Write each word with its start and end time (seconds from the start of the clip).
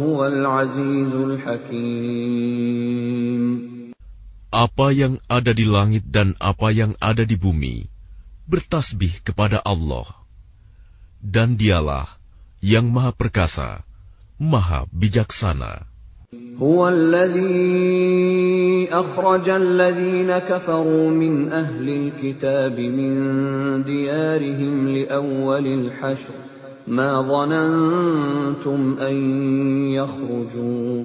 azizul 0.63 1.35
hakim. 1.43 3.43
Apa 4.55 4.95
yang 4.95 5.19
ada 5.27 5.51
di 5.51 5.67
langit 5.67 6.07
dan 6.07 6.39
apa 6.39 6.71
yang 6.71 6.95
ada 7.03 7.27
di 7.27 7.35
bumi 7.35 7.91
bertasbih 8.47 9.27
kepada 9.27 9.59
Allah. 9.67 10.07
Dan 11.19 11.59
dialah 11.59 12.20
yang 12.61 12.93
maha 12.93 13.13
perkasa, 13.13 13.83
maha 14.39 14.85
bijaksana. 14.93 15.91
هو 16.61 16.89
الذي 16.89 18.89
أخرج 18.93 19.49
الذين 19.49 20.39
كفروا 20.39 21.11
من 21.11 21.53
أهل 21.53 21.89
الكتاب 21.89 22.79
من 22.79 23.15
ديارهم 23.85 24.89
لأول 24.89 25.67
الحشر 25.67 26.35
ما 26.89 27.23
ظننتم 27.23 28.97
أن 29.01 29.17
يخرجوا 29.91 31.05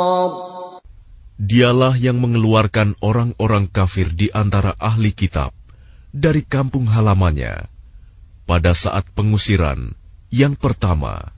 Dialah 1.41 1.97
yang 1.97 2.21
mengeluarkan 2.21 3.01
orang-orang 3.01 3.65
kafir 3.65 4.13
di 4.13 4.29
antara 4.29 4.77
ahli 4.77 5.09
kitab 5.09 5.57
dari 6.13 6.45
kampung 6.45 6.85
halamannya 6.85 7.65
pada 8.45 8.77
saat 8.77 9.09
pengusiran 9.17 9.97
yang 10.29 10.53
pertama. 10.53 11.33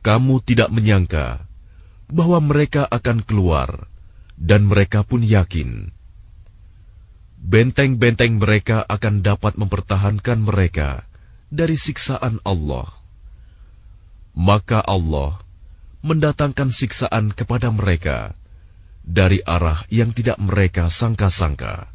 Kamu 0.00 0.40
tidak 0.40 0.72
menyangka 0.72 1.44
bahwa 2.08 2.40
mereka 2.40 2.88
akan 2.88 3.20
keluar, 3.20 3.86
dan 4.40 4.64
mereka 4.64 5.04
pun 5.04 5.20
yakin 5.20 5.92
benteng-benteng 7.42 8.38
mereka 8.38 8.86
akan 8.86 9.26
dapat 9.26 9.58
mempertahankan 9.58 10.46
mereka 10.46 11.02
dari 11.50 11.74
siksaan 11.74 12.38
Allah. 12.46 12.86
Maka 14.32 14.80
Allah 14.80 15.42
mendatangkan 16.02 16.74
siksaan 16.74 17.30
kepada 17.30 17.70
mereka 17.70 18.34
dari 19.02 19.42
arah 19.42 19.82
yang 19.90 20.14
tidak 20.14 20.38
mereka 20.38 20.90
sangka-sangka. 20.90 21.90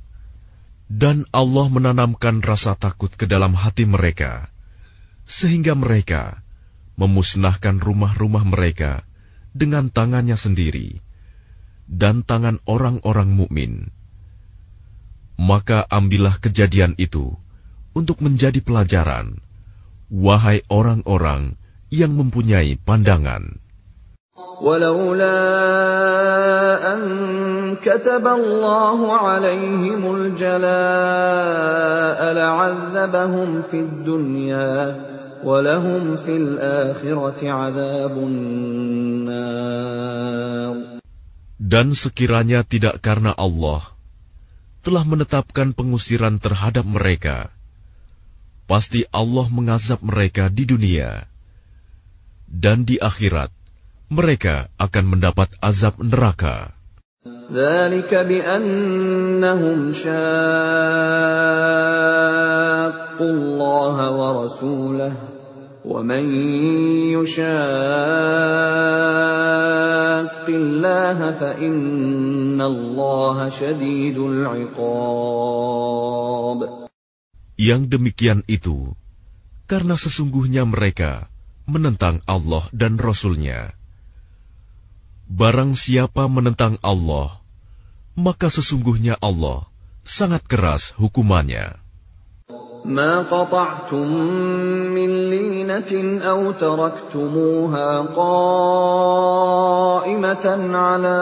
Dan 0.87 1.27
Allah 1.35 1.67
menanamkan 1.67 2.39
rasa 2.39 2.79
takut 2.79 3.11
ke 3.11 3.27
dalam 3.27 3.51
hati 3.51 3.83
mereka, 3.83 4.47
sehingga 5.27 5.75
mereka 5.75 6.39
memusnahkan 6.95 7.83
rumah-rumah 7.83 8.47
mereka 8.47 9.03
dengan 9.51 9.91
tangannya 9.91 10.39
sendiri 10.39 11.03
dan 11.91 12.23
tangan 12.23 12.63
orang-orang 12.63 13.35
mukmin. 13.35 13.91
Maka 15.35 15.83
ambillah 15.91 16.39
kejadian 16.39 16.95
itu 16.95 17.35
untuk 17.91 18.23
menjadi 18.23 18.63
pelajaran, 18.63 19.43
wahai 20.07 20.63
orang-orang 20.71 21.59
yang 21.91 22.15
mempunyai 22.15 22.79
pandangan. 22.79 23.66
ولولا 24.62 25.38
أن 26.94 27.00
كتب 27.82 28.26
الله 28.26 28.98
عليهم 29.12 30.02
الجلاء 30.16 30.60
لعذبهم 32.32 33.62
في 33.62 33.78
الدنيا 33.80 34.72
ولهم 35.44 36.16
في 36.16 36.36
الآخرة 36.36 37.40
عذاب 37.50 38.14
النار 38.18 39.42
Dan 41.62 41.96
sekiranya 41.96 42.68
tidak 42.68 43.00
karena 43.00 43.32
Allah 43.32 43.80
telah 44.84 45.08
menetapkan 45.08 45.72
pengusiran 45.72 46.36
terhadap 46.36 46.84
mereka, 46.84 47.48
pasti 48.68 49.08
Allah 49.08 49.48
mengazab 49.48 50.04
mereka 50.04 50.52
di 50.52 50.68
dunia. 50.68 51.24
Dan 52.44 52.84
di 52.84 53.00
akhirat, 53.00 53.48
mereka 54.07 54.71
akan 54.79 55.05
mendapat 55.11 55.51
azab 55.59 55.99
neraka. 55.99 56.71
Yang 77.57 77.81
demikian 77.89 78.39
itu 78.47 78.77
karena 79.67 79.95
sesungguhnya 79.99 80.63
mereka 80.63 81.27
menentang 81.67 82.23
Allah 82.23 82.63
dan 82.71 82.95
Rasulnya. 82.95 83.71
nya 83.71 83.76
Barang 85.32 85.72
siapa 85.72 86.28
menentang 86.28 86.76
Allah, 86.84 87.40
maka 88.18 88.52
sesungguhnya 88.52 89.16
Allah 89.22 89.64
sangat 90.04 90.44
keras 90.44 90.92
hukumannya. 90.98 91.82
ما 92.82 93.22
قطعتم 93.30 94.08
من 94.90 95.30
لينة 95.30 96.18
أو 96.18 96.50
تركتموها 96.52 98.00
قائمة 98.10 98.86
على 100.74 101.20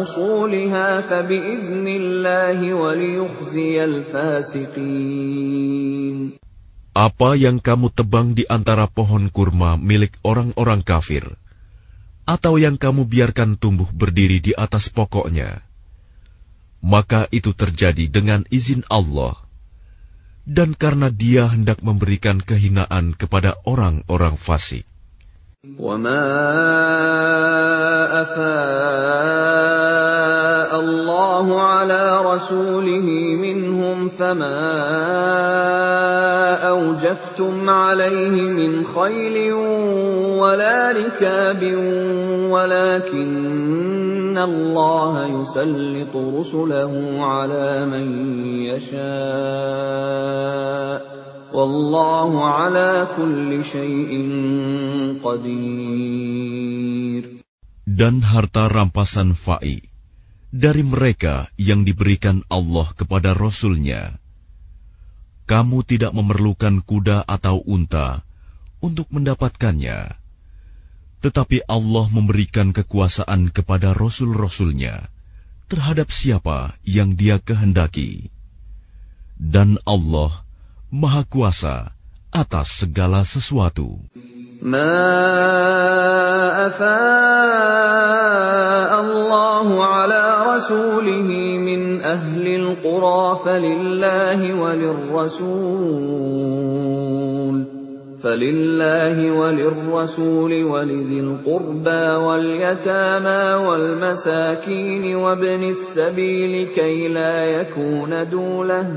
أصولها 0.00 1.00
فبإذن 1.00 1.88
الله 1.88 2.74
وليخزي 2.74 3.84
الفاسقين 3.84 5.38
Apa 6.98 7.38
yang 7.38 7.62
kamu 7.62 7.94
tebang 7.94 8.34
di 8.34 8.42
antara 8.50 8.90
pohon 8.90 9.30
kurma 9.30 9.78
milik 9.78 10.18
orang-orang 10.26 10.82
kafir, 10.82 11.38
atau 12.28 12.60
yang 12.60 12.76
kamu 12.76 13.08
biarkan 13.08 13.56
tumbuh 13.56 13.88
berdiri 13.88 14.38
di 14.42 14.52
atas 14.52 14.92
pokoknya, 14.92 15.64
maka 16.84 17.26
itu 17.32 17.56
terjadi 17.56 18.06
dengan 18.10 18.44
izin 18.52 18.84
Allah, 18.92 19.38
dan 20.44 20.76
karena 20.76 21.08
Dia 21.08 21.48
hendak 21.48 21.80
memberikan 21.80 22.40
kehinaan 22.44 23.16
kepada 23.16 23.56
orang-orang 23.64 24.36
fasik. 24.36 24.84
وما 25.78 26.22
أفاء 28.22 30.01
الله 30.73 31.61
على 31.61 32.21
رسوله 32.25 33.35
منهم 33.35 34.09
فما 34.09 34.63
أوجفتم 36.69 37.69
عليه 37.69 38.41
من 38.41 38.85
خيل 38.85 39.53
ولا 40.41 40.91
ركاب 40.91 41.63
ولكن 42.49 44.37
الله 44.37 45.41
يسلط 45.41 46.15
رسله 46.15 47.17
على 47.19 47.85
من 47.85 48.35
يشاء 48.65 50.33
Wallahu 51.53 52.41
ala 52.41 53.13
kulli 53.13 53.61
syai'in 53.61 55.21
qadir. 55.21 57.45
Dan 57.85 58.25
harta 58.25 58.65
rampasan 58.73 59.37
fa'i 59.37 59.92
dari 60.53 60.85
mereka 60.85 61.49
yang 61.57 61.81
diberikan 61.81 62.45
Allah 62.45 62.93
kepada 62.93 63.33
Rasul-Nya. 63.33 64.21
Kamu 65.49 65.81
tidak 65.81 66.13
memerlukan 66.13 66.85
kuda 66.85 67.25
atau 67.25 67.65
unta 67.65 68.21
untuk 68.77 69.09
mendapatkannya, 69.09 70.13
tetapi 71.25 71.65
Allah 71.65 72.05
memberikan 72.13 72.69
kekuasaan 72.69 73.49
kepada 73.49 73.97
Rasul-Rasul-Nya 73.97 75.09
terhadap 75.73 76.13
siapa 76.13 76.77
yang 76.85 77.17
dia 77.17 77.41
kehendaki. 77.41 78.29
Dan 79.33 79.81
Allah 79.89 80.45
Maha 80.93 81.25
Kuasa 81.25 81.97
atas 82.29 82.85
segala 82.85 83.25
sesuatu. 83.25 83.97
Ma 84.61 84.93
afa 86.69 86.99
Allahu 89.01 89.75
ala 89.81 90.32
رسوله 90.63 91.57
من 91.59 92.01
أهل 92.01 92.47
القرى 92.47 93.39
فلله 93.45 94.61
وللرسول 94.61 95.63
فلله 98.23 99.31
وللرسول 99.31 100.63
ولذي 100.63 101.19
القربى 101.19 102.05
واليتامى 102.25 103.65
والمساكين 103.67 105.15
وابن 105.15 105.63
السبيل 105.63 106.67
كي 106.67 107.07
لا 107.07 107.45
يكون 107.45 108.29
دولة 108.29 108.87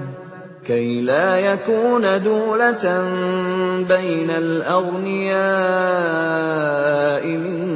كي 0.67 1.01
لا 1.01 1.39
يكون 1.39 2.23
دولة 2.23 3.11
بين 3.89 4.31
الأغنياء 4.31 5.27
منكم 7.27 7.76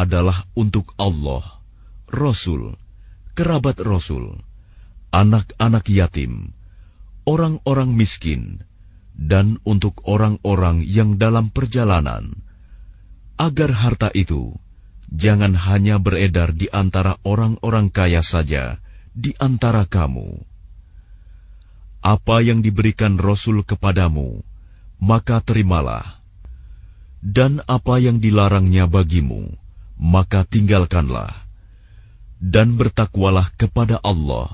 adalah 0.00 0.40
untuk 0.56 0.96
Allah, 0.96 1.44
Rasul, 2.08 2.72
kerabat 3.36 3.84
Rasul, 3.84 4.40
anak-anak 5.12 5.84
yatim, 5.92 6.56
orang-orang 7.28 7.92
miskin, 7.92 8.64
dan 9.12 9.60
untuk 9.68 10.00
orang-orang 10.08 10.80
yang 10.80 11.20
dalam 11.20 11.52
perjalanan, 11.52 12.40
agar 13.36 13.76
harta 13.76 14.08
itu 14.16 14.56
jangan 15.12 15.52
hanya 15.52 16.00
beredar 16.00 16.56
di 16.56 16.72
antara 16.72 17.20
orang-orang 17.28 17.92
kaya 17.92 18.24
saja 18.24 18.80
di 19.12 19.36
antara 19.36 19.84
kamu 19.84 20.48
apa 22.00 22.40
yang 22.40 22.64
diberikan 22.64 23.20
Rasul 23.20 23.60
kepadamu, 23.60 24.40
maka 25.00 25.44
terimalah. 25.44 26.20
Dan 27.20 27.60
apa 27.68 28.00
yang 28.00 28.24
dilarangnya 28.24 28.88
bagimu, 28.88 29.52
maka 29.99 30.43
tinggalkanlah. 30.43 31.31
Dan 32.39 32.75
bertakwalah 32.75 33.49
kepada 33.55 33.97
Allah. 34.03 34.51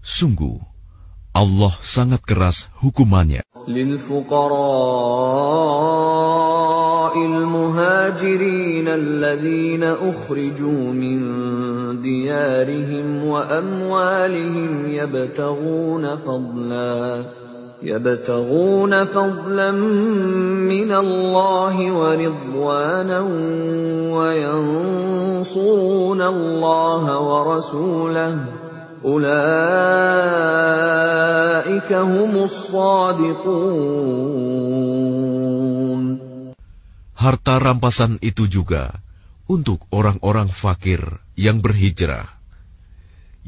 Sungguh, 0.00 0.62
Allah 1.34 1.74
sangat 1.82 2.22
keras 2.22 2.70
hukumannya. 2.78 3.42
المهاجرين 7.14 8.88
الذين 8.88 9.84
أخرجوا 9.84 10.82
من 10.92 11.18
ديارهم 12.02 13.24
وأموالهم 13.24 14.90
يبتغون 14.90 16.16
فضلا 16.16 17.24
يبتغون 17.84 19.04
فضلا 19.04 19.70
من 19.70 20.92
الله 20.92 21.92
ورضوانا 21.92 23.20
وينصرون 24.16 25.52
الله 26.22 27.04
ورسوله 27.20 28.34
أولئك 29.04 29.40
هم 31.92 32.32
الصادقون 32.48 33.94
Harta 37.24 37.56
rampasan 37.56 38.20
itu 38.20 38.44
juga 38.52 39.00
untuk 39.48 39.88
orang-orang 39.88 40.52
fakir 40.52 41.00
yang 41.40 41.64
berhijrah, 41.64 42.28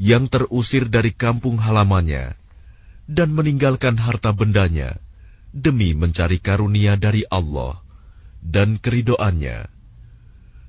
yang 0.01 0.25
terusir 0.25 0.89
dari 0.89 1.13
kampung 1.13 1.61
halamannya, 1.61 2.33
dan 3.07 3.31
meninggalkan 3.31 3.95
harta 3.95 4.35
bendanya 4.35 4.99
demi 5.55 5.95
mencari 5.95 6.37
karunia 6.43 6.99
dari 6.99 7.23
Allah 7.31 7.79
dan 8.43 8.77
keridoannya, 8.77 9.67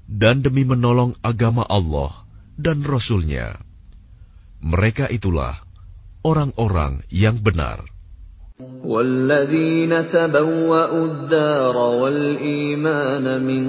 dan 0.09 0.41
demi 0.41 0.65
menolong 0.65 1.15
agama 1.21 1.67
Allah 1.69 2.25
dan 2.57 2.83
Rasulnya. 2.83 3.61
Mereka 4.59 5.13
itulah 5.13 5.55
orang-orang 6.25 7.05
yang 7.13 7.39
benar. 7.39 7.85
والذين 8.59 10.11
تبوأوا 10.11 11.05
الدار 11.07 11.77
والإيمان 11.77 13.27
من 13.47 13.65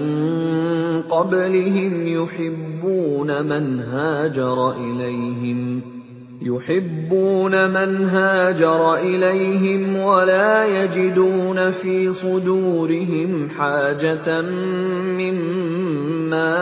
قبلهم 1.06 1.94
يحبون 2.08 3.30
من 3.46 3.80
هاجر 3.80 4.58
إليهم 4.82 5.60
يحبون 6.45 7.71
من 7.71 8.09
هاجر 8.09 8.95
إليهم 8.95 9.97
ولا 9.97 10.65
يجدون 10.65 11.71
في 11.71 12.13
صدورهم 12.13 13.49
حاجة 13.59 14.43
مما 15.21 16.55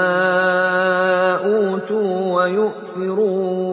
أوتوا 1.45 2.43
ويؤثرون 2.43 3.73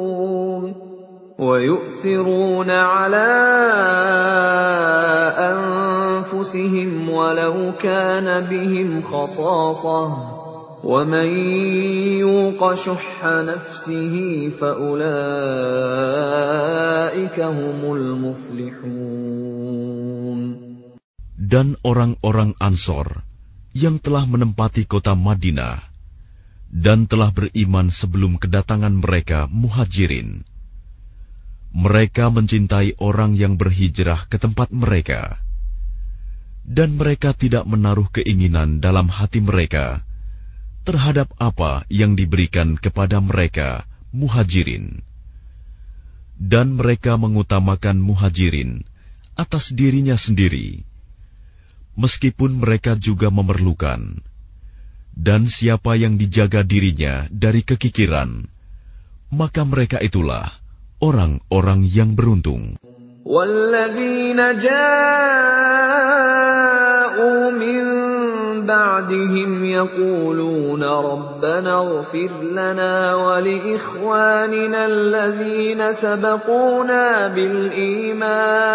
ويؤثرون 1.40 2.70
على 2.70 3.30
أنفسهم 5.38 7.10
ولو 7.10 7.72
كان 7.80 8.46
بهم 8.50 9.02
خصاصة 9.02 10.29
ومن 10.85 11.29
يوق 12.21 12.61
شح 12.75 13.25
نفسه 13.25 14.15
فأولئك 14.61 14.99
هم 17.41 17.81
المفلحون 17.97 19.25
Dan 21.45 21.77
orang-orang 21.85 22.57
Ansor 22.57 23.21
yang 23.77 24.01
telah 24.01 24.25
menempati 24.25 24.89
kota 24.89 25.13
Madinah 25.13 25.77
dan 26.73 27.07
telah 27.07 27.31
beriman 27.31 27.93
sebelum 27.93 28.41
kedatangan 28.41 28.97
mereka 28.97 29.47
muhajirin 29.53 30.43
mereka 31.75 32.31
mencintai 32.31 33.03
orang 33.03 33.35
yang 33.35 33.59
berhijrah 33.59 34.31
ke 34.31 34.39
tempat 34.39 34.71
mereka, 34.71 35.43
dan 36.63 36.95
mereka 36.95 37.35
tidak 37.35 37.67
menaruh 37.67 38.07
keinginan 38.15 38.79
dalam 38.79 39.11
hati 39.11 39.43
mereka 39.43 40.07
terhadap 40.88 41.32
apa 41.38 41.84
yang 41.92 42.16
diberikan 42.16 42.80
kepada 42.80 43.20
mereka, 43.20 43.84
muhajirin, 44.16 45.04
dan 46.40 46.80
mereka 46.80 47.20
mengutamakan 47.20 48.00
muhajirin 48.00 48.88
atas 49.36 49.76
dirinya 49.76 50.16
sendiri, 50.16 50.88
meskipun 52.00 52.64
mereka 52.64 52.96
juga 52.96 53.28
memerlukan. 53.28 54.24
Dan 55.20 55.52
siapa 55.52 56.00
yang 56.00 56.16
dijaga 56.16 56.64
dirinya 56.64 57.28
dari 57.28 57.60
kekikiran, 57.60 58.48
maka 59.36 59.68
mereka 59.68 60.00
itulah 60.00 60.48
orang-orang 61.04 61.84
yang 61.84 62.16
beruntung. 62.16 62.80
بعدهم 69.00 69.64
يقولون 69.66 70.84
ربنا 70.84 71.82
اغفر 71.82 72.30
لنا 72.52 73.16
ولإخواننا 73.16 74.86
الذين 74.86 75.94
سبقونا 75.94 77.28
بالإيمان. 77.28 78.70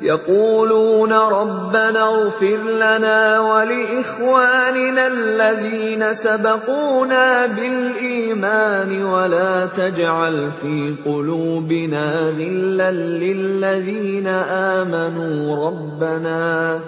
يقولون 0.00 1.12
ربنا 1.12 2.08
اغفر 2.08 2.56
لنا 2.56 3.40
ولإخواننا 3.40 5.06
الذين 5.06 6.12
سبقونا 6.12 7.46
بالإيمان 7.46 9.04
ولا 9.04 9.66
تجعل 9.66 10.50
في 10.52 10.94
قلوبنا 11.04 12.34
غلا 12.38 12.90
للذين 12.90 14.26
آمنوا. 14.28 15.66
ربنا 15.66 16.80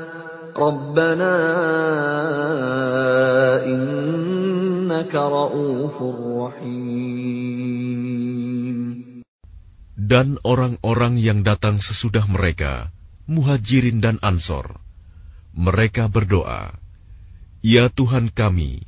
Rabbana 0.54 1.34
innaka 3.66 5.18
ra'ufur 5.18 6.46
rahim. 6.46 7.98
Dan 9.98 10.38
orang-orang 10.46 11.18
yang 11.18 11.42
datang 11.42 11.82
sesudah 11.82 12.22
mereka, 12.30 12.94
muhajirin 13.26 13.98
dan 13.98 14.22
ansor, 14.22 14.78
mereka 15.50 16.06
berdoa, 16.06 16.70
Ya 17.58 17.90
Tuhan 17.90 18.30
kami, 18.30 18.86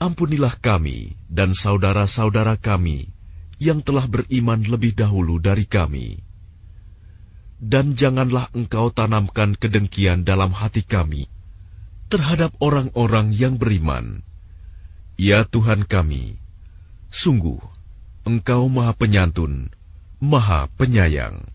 ampunilah 0.00 0.56
kami 0.56 1.12
dan 1.28 1.52
saudara-saudara 1.52 2.56
kami 2.56 3.12
yang 3.60 3.84
telah 3.84 4.08
beriman 4.08 4.64
lebih 4.64 4.96
dahulu 4.96 5.40
dari 5.44 5.68
kami 5.68 6.25
Dan 7.61 7.93
janganlah 7.93 8.49
engkau 8.57 8.89
tanamkan 8.89 9.53
kedengkian 9.53 10.25
dalam 10.25 10.49
hati 10.49 10.81
kami 10.81 11.29
terhadap 12.11 12.51
orang-orang 12.59 13.31
yang 13.31 13.55
beriman. 13.55 14.25
Ya 15.15 15.45
Tuhan 15.47 15.85
kami, 15.85 16.35
sungguh 17.13 17.61
Engkau 18.21 18.69
Maha 18.69 18.93
Penyantun, 18.93 19.71
Maha 20.21 20.67
Penyayang. 20.77 21.51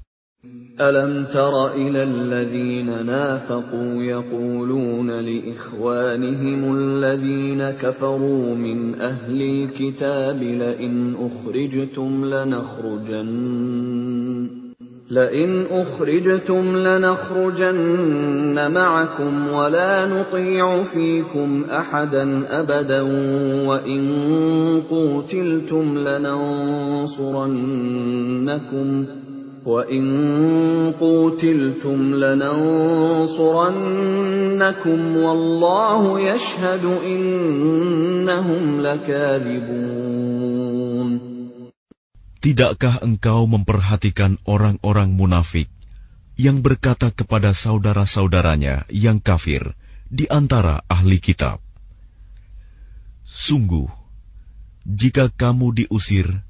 ألم 0.76 1.33
تر 1.33 1.73
إلى 1.73 2.03
الذين 2.03 3.07
نافقوا 3.07 4.03
يقولون 4.03 5.11
لإخوانهم 5.11 6.61
الذين 6.76 7.71
كفروا 7.71 8.55
من 8.55 9.00
أهل 9.00 9.43
الكتاب 9.43 10.43
لئن 10.43 11.17
أخرجتم 11.17 12.25
لنخرجن 12.25 13.31
لئن 15.12 15.65
أخرجتم 15.72 16.77
لنخرجن 16.77 18.72
معكم 18.72 19.51
ولا 19.53 20.06
نطيع 20.06 20.84
فيكم 20.84 21.63
أحدا 21.72 22.44
أبدا 22.60 23.01
وإن 23.68 24.01
قوتلتم 24.89 25.98
لننصرنكم 25.98 27.22
وَإِن 29.65 30.94
قُوتِلْتُمْ 31.00 32.15
لَنَنصُرَنَّكُمْ 32.15 33.58
وَاللَّهُ 35.18 36.20
يَشْهَدُ 36.20 36.86
إِنَّهُمْ 37.06 38.82
لَكَاذِبُونَ 38.82 40.00
Tidakkah 42.42 43.06
engkau 43.06 43.46
memperhatikan 43.46 44.42
orang-orang 44.50 45.14
munafik 45.14 45.70
yang 46.42 46.66
berkata 46.66 47.14
kepada 47.14 47.54
saudara-saudaranya 47.54 48.90
yang 48.90 49.22
kafir 49.22 49.78
di 50.10 50.26
antara 50.26 50.82
ahli 50.90 51.22
kitab? 51.22 51.62
Sungguh, 53.22 53.86
jika 54.90 55.30
kamu 55.30 55.86
diusir 55.86 56.42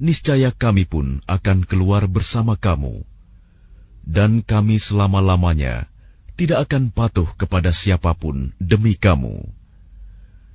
niscaya 0.00 0.48
kami 0.50 0.88
pun 0.88 1.20
akan 1.28 1.68
keluar 1.68 2.08
bersama 2.08 2.56
kamu, 2.56 3.04
dan 4.00 4.40
kami 4.40 4.80
selama-lamanya 4.80 5.92
tidak 6.40 6.68
akan 6.68 6.88
patuh 6.88 7.28
kepada 7.36 7.70
siapa 7.70 8.16
pun 8.16 8.56
demi 8.56 8.96
kamu. 8.96 9.44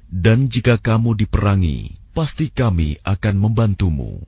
Dan 0.09 0.49
jika 0.49 0.81
kamu 0.81 1.13
diperangi, 1.13 1.93
pasti 2.17 2.49
kami 2.49 2.97
akan 3.05 3.35
membantumu 3.37 4.25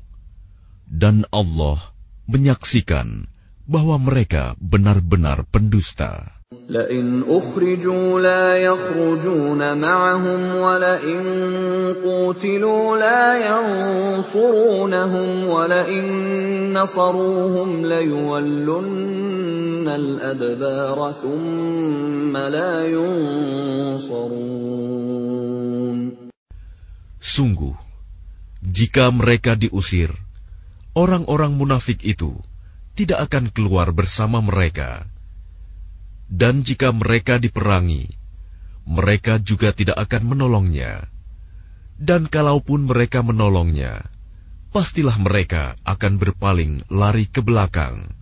Dan 0.91 1.27
Allah 1.35 1.83
menyaksikan 2.31 3.27
bahwa 3.67 3.99
mereka 3.99 4.55
benar-benar 4.63 5.43
pendusta. 5.51 6.37
لئن 6.71 7.27
أخرجوا 7.27 8.21
لا 8.21 8.57
يخرجون 8.57 9.81
معهم 9.81 10.55
ولئن 10.55 11.23
قوتلوا 12.05 12.99
لا 12.99 13.49
ينصرونهم 13.51 15.47
ولئن 15.47 16.07
نصروهم 16.73 17.87
ليولن 17.87 19.89
الأدبار 19.89 21.13
ثم 21.13 22.37
لا 22.37 22.87
ينصرون 22.87 24.67
Sungguh, 27.27 27.75
jika 28.63 29.11
mereka 29.11 29.59
diusir, 29.59 30.15
orang-orang 30.98 31.56
munafik 31.56 32.02
itu 32.04 32.36
tidak 32.96 33.32
akan 33.32 33.52
keluar 33.54 33.92
bersama 33.96 34.44
mereka 34.44 35.08
dan 36.32 36.64
jika 36.64 36.96
mereka 36.96 37.44
diperangi, 37.44 38.08
mereka 38.88 39.36
juga 39.36 39.76
tidak 39.76 40.00
akan 40.00 40.32
menolongnya. 40.32 41.12
Dan 42.00 42.32
kalaupun 42.32 42.88
mereka 42.88 43.20
menolongnya, 43.20 44.00
pastilah 44.72 45.20
mereka 45.20 45.76
akan 45.84 46.18
berpaling 46.24 46.88
lari 46.88 47.28
ke 47.28 47.44
belakang. 47.44 48.16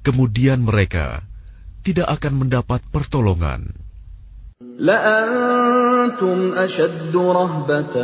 Kemudian 0.00 0.64
mereka 0.64 1.20
tidak 1.84 2.08
akan 2.08 2.48
mendapat 2.48 2.80
pertolongan. 2.88 3.76
لأنتم 5.99 6.53
أشد 6.55 7.15
رهبة 7.15 7.95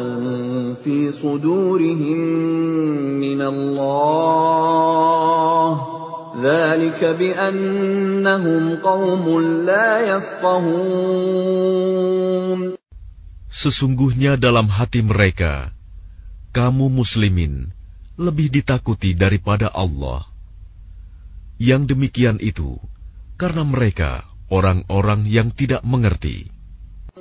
في 0.84 1.12
صدورهم 1.12 2.20
من 3.20 3.42
الله 3.42 5.12
Sesungguhnya 13.52 14.40
dalam 14.40 14.72
hati 14.72 15.04
mereka, 15.04 15.76
kamu 16.56 16.88
muslimin 16.88 17.76
lebih 18.16 18.48
ditakuti 18.48 19.12
daripada 19.12 19.68
Allah. 19.76 20.24
Yang 21.60 22.00
demikian 22.00 22.40
itu 22.40 22.80
karena 23.36 23.68
mereka 23.68 24.24
orang-orang 24.48 25.28
yang 25.28 25.52
tidak 25.52 25.84
mengerti. 25.84 26.55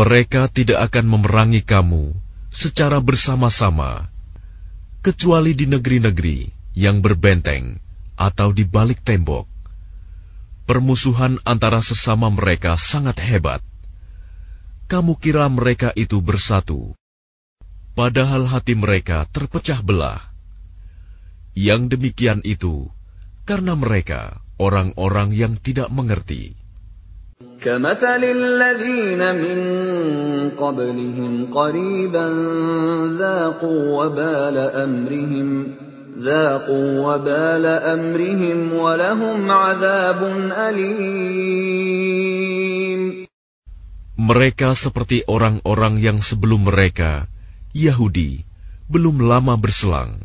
Mereka 0.00 0.48
tidak 0.48 0.88
akan 0.88 1.12
memerangi 1.12 1.60
kamu 1.60 2.16
secara 2.48 3.04
bersama-sama, 3.04 4.08
kecuali 5.04 5.52
di 5.52 5.68
negeri-negeri 5.68 6.48
yang 6.72 7.04
berbenteng 7.04 7.76
atau 8.16 8.48
di 8.48 8.64
balik 8.64 9.04
tembok. 9.04 9.44
Permusuhan 10.64 11.36
antara 11.44 11.84
sesama 11.84 12.32
mereka 12.32 12.80
sangat 12.80 13.20
hebat. 13.20 13.60
Kamu 14.88 15.20
kira 15.20 15.44
mereka 15.52 15.92
itu 15.92 16.24
bersatu, 16.24 16.96
padahal 17.92 18.48
hati 18.48 18.72
mereka 18.80 19.28
terpecah 19.28 19.84
belah. 19.84 20.24
Yang 21.52 22.00
demikian 22.00 22.40
itu 22.48 22.88
karena 23.44 23.76
mereka 23.76 24.40
orang-orang 24.56 25.36
yang 25.36 25.60
tidak 25.60 25.92
mengerti. 25.92 26.59
كمثل 27.65 28.23
الذين 28.23 29.21
من 29.35 29.59
قبلهم 30.55 31.31
قريبا 31.51 32.27
ذاقوا 33.19 33.81
وبال 33.97 34.57
أمرهم 34.85 35.49
ذاقوا 36.21 36.89
وبال 37.03 37.65
أمرهم 37.65 38.73
ولهم 38.73 39.51
عذاب 39.51 40.21
أليم 40.69 42.05
Mereka 44.15 44.71
seperti 44.71 45.27
orang-orang 45.27 45.99
yang 45.99 46.23
sebelum 46.23 46.71
mereka, 46.71 47.27
Yahudi, 47.75 48.47
belum 48.87 49.19
lama 49.27 49.59
berselang, 49.59 50.23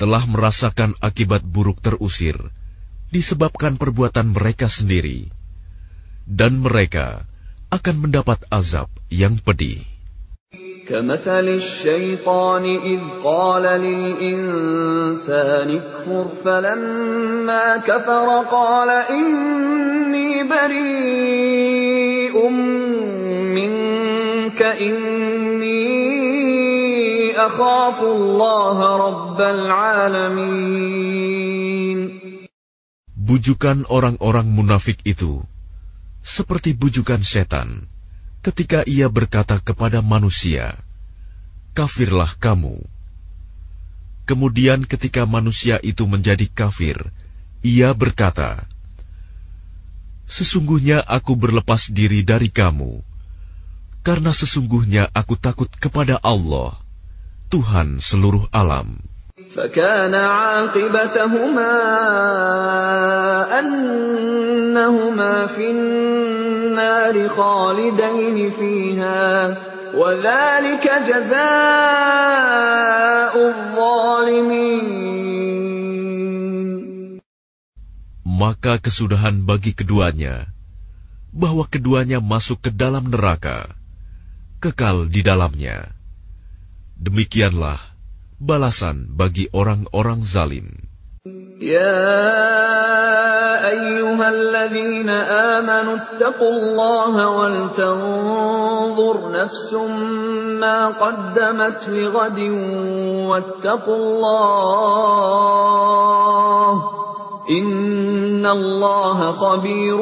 telah 0.00 0.24
merasakan 0.24 0.96
akibat 1.04 1.44
buruk 1.44 1.84
terusir 1.84 2.40
disebabkan 3.12 3.76
perbuatan 3.76 4.32
mereka 4.32 4.72
sendiri 4.72 5.28
dan 6.24 6.60
mereka 6.64 7.26
akan 7.68 8.08
mendapat 8.08 8.46
azab 8.48 8.88
yang 9.10 9.38
pedih. 9.40 9.82
كمثل 10.84 11.48
الشيطان 11.48 12.64
إذ 12.64 13.00
قال 13.24 13.62
للإنسان 13.80 15.70
اكفر 15.70 16.28
فلما 16.44 17.76
كفر 17.76 18.44
قال 18.52 18.90
إني 18.90 20.44
بريء 20.44 22.36
منك 23.56 24.60
إني 24.62 26.04
أخاف 27.32 28.02
الله 28.02 28.96
رب 29.08 29.40
العالمين 29.40 30.84
Bujukan 33.24 33.88
orang-orang 33.88 34.52
munafik 34.52 35.00
itu 35.08 35.40
seperti 36.23 36.75
bujukan 36.75 37.23
setan 37.23 37.89
ketika 38.39 38.87
ia 38.87 39.11
berkata 39.11 39.59
kepada 39.59 39.99
manusia, 39.99 40.79
"Kafirlah 41.75 42.39
kamu." 42.39 42.79
Kemudian, 44.23 44.85
ketika 44.85 45.25
manusia 45.25 45.81
itu 45.81 46.05
menjadi 46.05 46.45
kafir, 46.45 47.01
ia 47.65 47.91
berkata, 47.97 48.69
"Sesungguhnya 50.29 51.01
aku 51.01 51.33
berlepas 51.33 51.89
diri 51.89 52.21
dari 52.21 52.53
kamu, 52.53 53.01
karena 54.05 54.31
sesungguhnya 54.31 55.09
aku 55.11 55.33
takut 55.33 55.67
kepada 55.73 56.21
Allah, 56.21 56.77
Tuhan 57.49 57.97
seluruh 57.97 58.45
alam." 58.53 59.08
فكان 59.48 60.14
عاقبتهما 60.14 61.74
أنهما 63.58 65.46
في 65.46 65.70
النار 65.70 67.28
خالدين 67.28 68.50
فيها 68.50 69.56
وذلك 69.94 70.84
جزاء 71.06 71.34
الظالمين 73.34 74.94
Maka 78.34 78.82
kesudahan 78.82 79.46
bagi 79.46 79.78
keduanya, 79.78 80.50
bahwa 81.30 81.70
keduanya 81.70 82.18
masuk 82.18 82.66
ke 82.66 82.70
dalam 82.74 83.06
neraka, 83.06 83.70
kekal 84.58 85.06
di 85.06 85.22
dalamnya. 85.22 85.94
Demikianlah 86.98 87.87
balasan 88.40 89.12
bagi 89.14 89.48
orang-orang 89.52 90.20
zalim. 90.24 90.84
يا 91.64 92.04
أيها 93.64 94.28
الذين 94.28 95.08
آمنوا 95.08 95.96
اتقوا 95.96 96.50
الله 96.52 97.14
ولتنظر 97.30 99.16
نفس 99.32 99.72
ما 100.60 100.88
قدمت 100.88 101.88
لغد 101.88 102.38
واتقوا 103.30 103.96
الله 103.96 105.14
إن 107.50 108.46
الله 108.46 109.32
خبير 109.32 109.98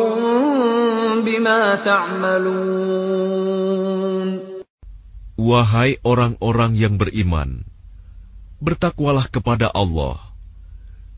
بما 1.23 1.75
تعملون 1.87 3.53
Wahai 5.43 5.99
orang-orang 6.07 6.79
yang 6.79 7.03
beriman, 7.03 7.67
bertakwalah 8.63 9.27
kepada 9.27 9.67
Allah, 9.75 10.23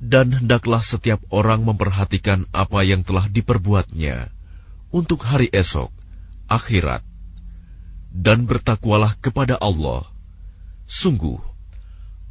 dan 0.01 0.33
hendaklah 0.33 0.81
setiap 0.81 1.21
orang 1.29 1.65
memperhatikan 1.65 2.49
apa 2.53 2.81
yang 2.85 3.05
telah 3.05 3.29
diperbuatnya 3.29 4.33
untuk 4.93 5.25
hari 5.25 5.53
esok, 5.53 5.93
akhirat, 6.49 7.05
dan 8.15 8.47
bertakwalah 8.49 9.13
kepada 9.21 9.61
Allah. 9.61 10.07
Sungguh, 10.85 11.41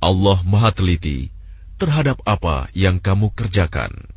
Allah 0.01 0.39
Maha 0.45 0.71
Teliti 0.71 1.33
terhadap 1.81 2.21
apa 2.23 2.69
yang 2.77 2.99
kamu 3.01 3.33
kerjakan. 3.33 4.09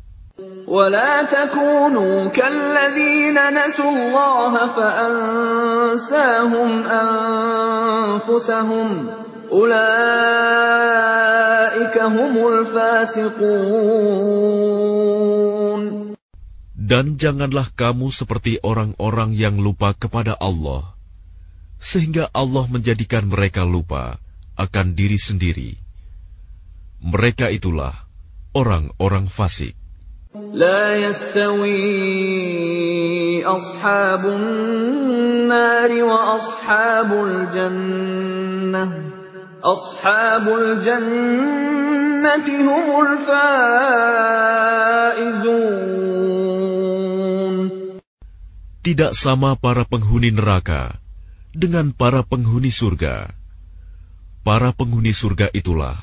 ولا 0.67 1.23
تكونوا 1.23 2.27
كالذين 2.35 3.37
نسوا 3.55 3.91
الله 3.91 4.67
فأنساهم 4.75 6.69
أنفسهم 7.87 8.87
أولئك 9.07 9.07
هم 9.07 9.07
الفاسقون 9.07 9.20
Dan 16.87 17.19
janganlah 17.19 17.67
kamu 17.75 18.07
seperti 18.15 18.63
orang-orang 18.63 19.35
yang 19.35 19.59
lupa 19.59 19.91
kepada 19.91 20.39
Allah, 20.39 20.95
sehingga 21.83 22.31
Allah 22.31 22.65
menjadikan 22.71 23.27
mereka 23.27 23.67
lupa 23.67 24.19
akan 24.55 24.95
diri 24.95 25.19
sendiri. 25.19 25.75
Mereka 27.03 27.51
itulah 27.51 27.93
orang-orang 28.55 29.27
fasik. 29.27 29.75
لا 30.53 30.95
يستوي 30.95 31.81
أصحاب 33.45 34.25
النار 34.25 36.03
وأصحاب 36.03 37.09
الجنة 37.25 38.83
ashabul 39.62 40.84
jannati 40.84 42.54
faizun. 43.24 43.62
Tidak 48.82 49.14
sama 49.14 49.54
para 49.56 49.86
penghuni 49.88 50.34
neraka 50.34 50.98
dengan 51.54 51.94
para 51.94 52.26
penghuni 52.26 52.68
surga. 52.74 53.30
Para 54.42 54.74
penghuni 54.74 55.14
surga 55.14 55.54
itulah 55.54 55.94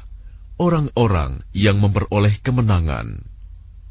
orang-orang 0.56 1.44
yang 1.52 1.84
memperoleh 1.84 2.40
kemenangan. 2.40 3.29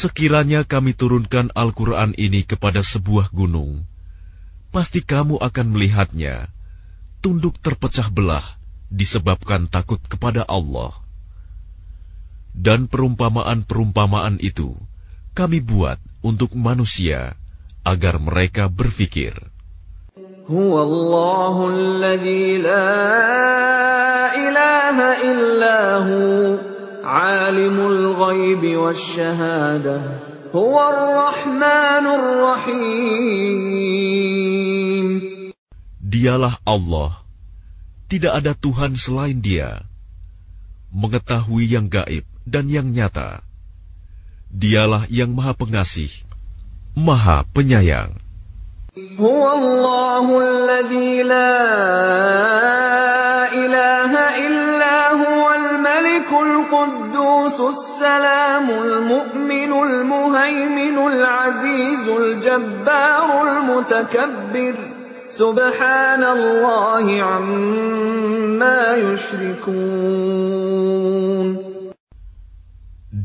Sekiranya 0.00 0.64
kami 0.64 0.96
turunkan 0.96 1.52
Al-Quran 1.52 2.16
ini 2.16 2.40
kepada 2.40 2.80
sebuah 2.80 3.28
gunung, 3.36 3.84
pasti 4.72 5.04
kamu 5.04 5.36
akan 5.36 5.66
melihatnya, 5.76 6.48
tunduk 7.20 7.60
terpecah 7.60 8.08
belah 8.08 8.56
disebabkan 8.88 9.68
takut 9.68 10.00
kepada 10.00 10.48
Allah. 10.48 10.96
Dan 12.56 12.88
perumpamaan-perumpamaan 12.88 14.40
itu 14.40 14.72
kami 15.36 15.60
buat 15.60 16.00
untuk 16.24 16.56
manusia 16.56 17.36
agar 17.84 18.16
mereka 18.24 18.72
berfikir. 18.72 19.36
Huwallahu 20.48 21.76
alladhi 21.76 22.56
la 22.56 22.88
ilaha 24.32 25.08
إلا 27.09 27.09
هو 27.09 27.09
عالم 27.09 27.77
الغيب 27.79 28.77
والشهادة 28.77 30.01
هو 30.55 30.89
الرحمن 30.89 32.05
الرحيم 32.07 33.25
Dialah 36.05 36.55
Allah, 36.63 37.11
tidak 38.07 38.39
ada 38.39 38.55
Tuhan 38.55 38.95
selain 38.95 39.43
Dia, 39.43 39.83
mengetahui 40.95 41.67
yang 41.67 41.91
gaib 41.91 42.23
dan 42.47 42.71
yang 42.71 42.87
nyata. 42.87 43.43
Dialah 44.47 45.11
yang 45.11 45.35
Maha 45.35 45.51
Pengasih, 45.57 46.07
Maha 46.95 47.43
Penyayang. 47.51 48.15
هو 49.19 49.43
الله 49.59 50.25
الذي 50.39 51.23
لا 51.27 52.98
القدوس 56.69 57.59
السلام 57.59 58.69
المؤمن 58.69 59.71
المهيمن 59.87 60.97
العزيز 61.07 62.05
الجبار 62.07 63.29
المتكبر 63.47 64.75
سبحان 65.29 66.23
الله 66.23 67.05
عما 67.21 68.81
يشركون 68.95 70.35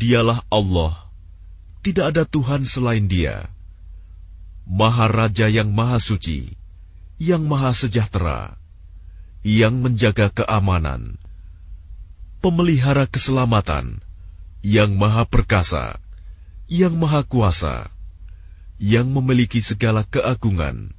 Dialah 0.00 0.40
Allah, 0.48 0.96
tidak 1.84 2.16
ada 2.16 2.24
Tuhan 2.24 2.64
selain 2.64 3.04
Dia. 3.04 3.52
Maha 4.64 5.12
Raja 5.12 5.44
yang 5.52 5.76
Maha 5.76 6.00
Suci, 6.00 6.56
yang 7.20 7.44
Maha 7.44 7.76
Sejahtera, 7.76 8.56
yang 9.44 9.84
menjaga 9.84 10.32
keamanan, 10.32 11.20
pemelihara 12.44 13.04
keselamatan, 13.04 14.00
yang 14.60 14.96
Maha 14.96 15.24
Perkasa, 15.28 16.00
yang 16.68 16.96
Maha 16.96 17.24
Kuasa, 17.24 17.88
yang 18.80 19.12
memiliki 19.12 19.60
segala 19.60 20.04
keagungan. 20.08 20.92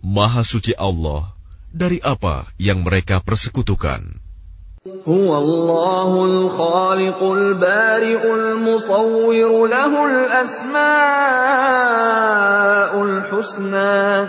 Maha 0.00 0.42
Suci 0.42 0.74
Allah 0.74 1.34
dari 1.70 2.02
apa 2.02 2.50
yang 2.58 2.82
mereka 2.82 3.22
persekutukan. 3.22 4.30
هو 5.08 5.38
الله 5.38 6.24
الخالق 6.24 7.22
البارئ 7.22 8.22
المصور 8.34 9.68
له 9.68 9.92
الأسماء 10.06 10.80
الحسنى 13.02 14.28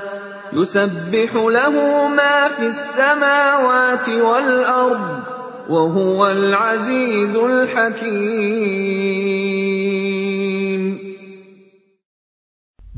يسبح 0.53 1.35
له 1.35 1.75
ما 2.07 2.47
في 2.59 2.65
السماوات 2.67 4.09
والأرض 4.09 5.34
وهو 5.69 6.27
العزيز 6.31 7.35
الحكيم 7.35 8.81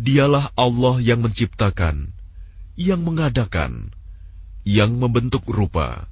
Dialah 0.04 0.52
Allah 0.60 1.00
yang 1.00 1.24
menciptakan, 1.24 2.12
yang 2.76 3.08
mengadakan, 3.08 3.96
yang 4.68 5.00
membentuk 5.00 5.48
rupa. 5.48 6.12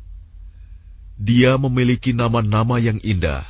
Dia 1.19 1.60
memiliki 1.60 2.15
nama-nama 2.15 2.80
yang 2.80 3.04
indah. 3.04 3.43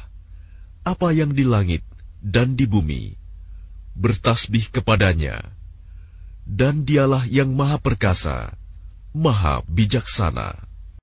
Apa 0.81 1.13
yang 1.13 1.37
di 1.37 1.45
langit 1.45 1.85
dan 2.25 2.57
di 2.57 2.65
bumi 2.65 3.21
bertasbih 3.95 4.71
kepadanya. 4.71 5.39
Dan 6.41 6.83
dialah 6.89 7.29
yang 7.29 7.53
maha 7.53 7.77
perkasa, 7.77 8.51
maha 9.13 9.61
bijaksana. 9.69 10.57